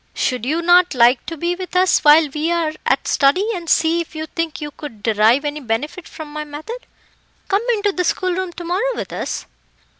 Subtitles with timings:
[0.15, 4.01] "Should you not like to be with us while we are at study, and see
[4.01, 6.87] if you think you could derive any benefit from my method?
[7.49, 9.45] Come into the schoolroom to morrow with us?"